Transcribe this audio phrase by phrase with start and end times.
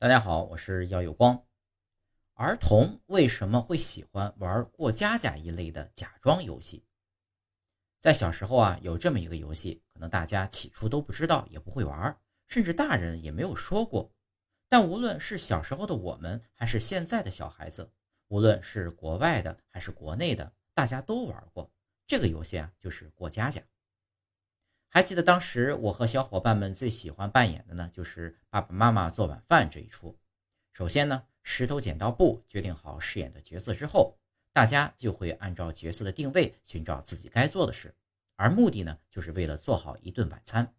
[0.00, 1.44] 大家好，我是耀有光。
[2.34, 6.84] 儿童为什么会喜欢玩过家家一类的假装游戏？
[7.98, 12.16] 在小时候啊，有这么一个游戏，可能大家起初都不知道，也不会玩，
[12.46, 14.14] 甚至大人也没有说过。
[14.68, 17.90] 但无论是小时候的我们，还是现在的小孩子，
[18.28, 21.68] 无论是国外的还是国内的，大家都玩过
[22.06, 23.60] 这个游戏啊，就是过家家。
[24.90, 30.18] 还记得当时我和小伙伴们最喜欢扮演的呢，就是爸爸妈妈做晚饭这一出。
[30.72, 34.18] 首先呢，石头剪刀布决定好饰演的角色之后，
[34.52, 37.94] 大家就会按照角色的定位寻找自己该做的事，
[38.36, 40.74] 而目的呢，就是为了做好一顿晚餐。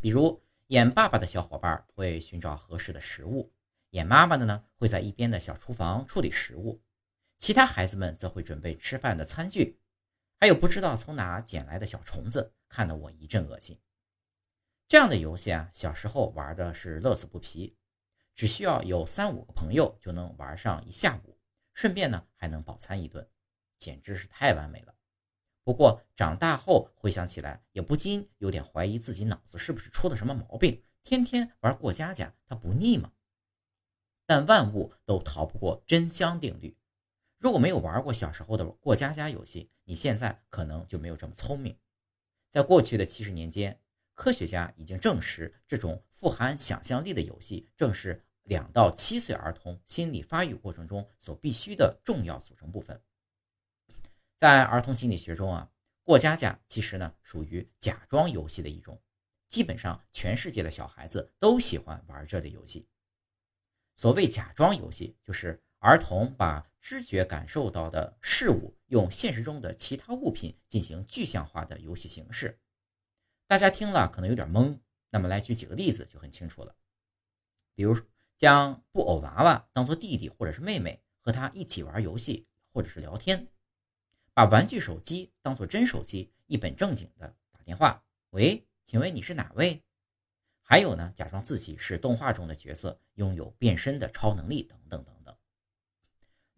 [0.00, 3.52] 比如演爸爸的小伙伴会寻找合适的食物，
[3.90, 6.80] 演妈妈的呢会在一边的小厨房处理食物，
[7.36, 9.80] 其他孩子们则会准备吃饭的餐具。
[10.40, 13.78] 还有不知道从哪捡来的小虫子，看得我一阵恶心。
[14.88, 17.76] 这样的游戏啊，小时候玩的是乐此不疲，
[18.34, 21.38] 只需要有三五个朋友就能玩上一下午，
[21.74, 23.28] 顺便呢还能饱餐一顿，
[23.76, 24.94] 简直是太完美了。
[25.62, 33.12] 不过长大后回想起来，也不禁有点怀疑自己脑子是不是出了什么毛病，天天玩过家家，它不腻吗？
[34.24, 36.78] 但万物都逃不过真香定律。
[37.40, 41.74] 如果没有玩过小时候的过家家游戏，你现在可能就没有这么聪明。
[42.50, 43.80] 在过去的七十年间，
[44.14, 53.02] 科学家已经证实，这种富含想象力的游戏正是两到七岁儿童心理发育过程中所必须的重要组成部分。
[54.36, 55.70] 在儿童心理学中啊，
[56.02, 59.00] 过家家其实呢属于假装游戏的一种，
[59.48, 62.86] 基本上全世界的小孩子都喜欢玩这类游戏。
[63.96, 65.62] 所谓假装游戏，就是。
[65.82, 72.58] 儿童把知觉感受到的事物用现实中的其他物品进行具象化的游戏形式，
[73.46, 74.80] 大家听了可能有点懵。
[75.10, 76.74] 那么来举几个例子就很清楚了。
[77.74, 77.96] 比如
[78.36, 83.46] 将布偶娃娃当做弟弟或者是妹妹，和他一起玩游戏或者是聊天；
[84.32, 88.02] 把玩具手机当做真手机，一本正经的打电话。
[88.30, 89.82] 喂，请问你是哪位？
[90.62, 95.19] 还有呢，假装自己是动画中的角色，拥有变身的超能力等等等。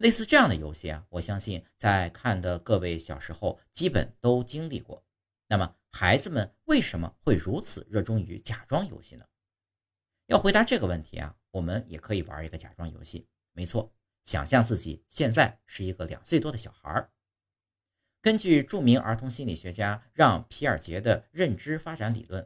[0.03, 5.01] 类似这样的游戏啊，我相信在看的各位小时候基本都经历过。
[5.47, 9.23] 那么孩子们为什么会如此热衷于假装游戏呢？
[10.25, 13.29] 要回答这个问题啊，我们也可以玩一个假装游戏。
[13.53, 13.93] 没错，
[14.25, 17.09] 想象自己现在是一个两岁多的小孩儿。
[18.21, 22.45] 根据著名儿童心理学家让·皮尔杰的认知发展理论，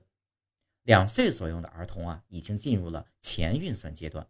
[0.83, 4.29] 两岁左右的儿童啊，已经进入了前运算阶段。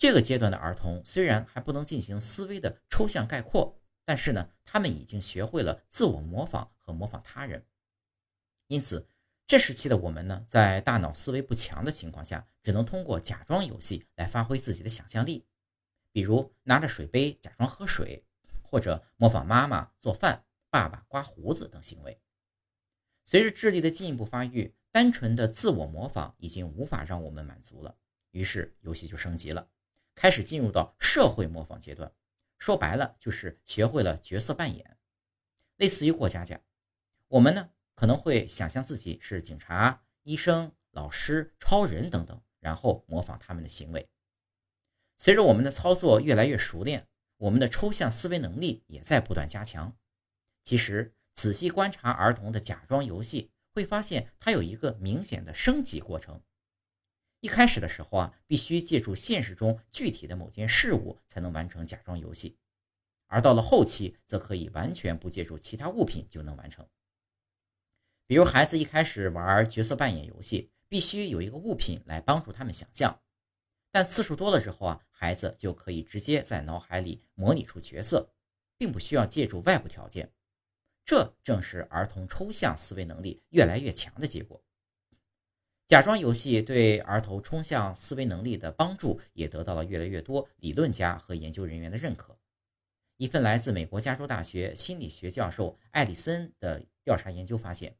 [0.00, 7.66] 这个阶段的儿童虽然还不能进行思维的抽象概括，但是呢，他们已经学会了自我模仿和模仿他人。
[8.68, 9.06] 因此，
[9.46, 15.44] 这时期的我们呢，在大脑思维不强的情况下，只能通过假装游戏来发挥自己的想象力，
[16.12, 18.24] 比如拿着水杯假装喝水，
[18.62, 22.18] 或者模仿妈妈做饭、爸爸刮胡子等行为。
[23.26, 27.94] 随着智力的进一步发育，单纯的自我模仿已经无法让我们满足了，
[28.30, 29.68] 于是游戏就升级了。
[30.14, 32.12] 开始进入到社会模仿阶段，
[32.58, 34.98] 说白了就是学会了角色扮演，
[35.76, 36.60] 类似于过家家。
[37.28, 44.08] 我们呢可能会想象自己是警察、医生、老师、超人等等，然后模仿他们的行为。
[45.16, 47.06] 随着我们的操作越来越熟练，
[47.36, 49.96] 我们的抽象思维能力也在不断加强。
[50.64, 56.42] 其实仔细观察儿童的假装游戏，会发现它有一个明显的升级过程。
[57.40, 62.58] 一开始的时候啊，必须借助现实中具体的某件事物才能完成假装游戏，
[63.26, 66.86] 而到了后期，则可以完全不借助其他物品就能完成。
[68.26, 73.22] 比如，孩子一开始玩角色扮演游戏，必须有一个物品来帮助他们想象，
[73.90, 78.34] 但次数多了之后啊，孩子就可以直接在脑海里模拟出角色，
[78.76, 80.30] 并不需要借助外部条件。
[81.06, 84.62] 这正是儿童抽象思维能力越来越强的结果。
[85.90, 92.38] 假装游戏对儿童抽象思维能力的帮助也得到了越来越多理论家和研究人员的认可。
[93.16, 97.96] 一份来自美国加州大学心理学教授艾利森的调查研究发现，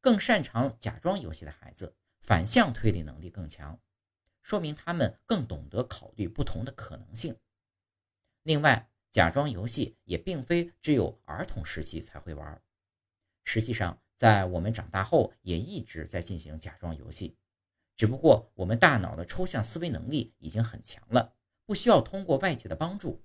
[0.00, 3.78] 更擅长假装游戏的孩子反向推理能力更强，
[4.40, 7.36] 说明他们更懂得考虑不同的可能性。
[8.42, 12.60] 另外，假装游戏也并非只有儿童时期才会玩，
[13.44, 13.96] 实际上。
[14.22, 17.36] 在我们长大后，也一直在进行假装游戏，
[17.96, 21.34] 只不过我们大脑的抽象思维能力已经很强了，
[21.66, 23.20] 不需要通过外界的帮助，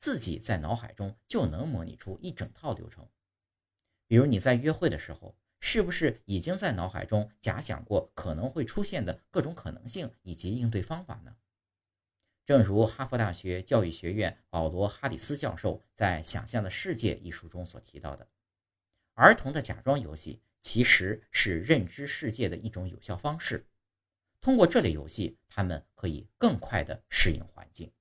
[0.00, 3.08] 自己在脑海中就能模拟出一整套流程。
[4.08, 11.36] 比如你在约会的时候，是不是已经在脑海中假想过可能会出现的各种可能性以及应对方法呢？
[12.44, 18.26] 正如哈佛大学教育学院保罗·哈里斯教授在《想象的世界》一书中所提到的，
[19.14, 23.66] 儿童的假装游戏其实是认知世界的一种有效方式。
[24.40, 27.92] 通过这类游戏，他们可以更快地适应环境。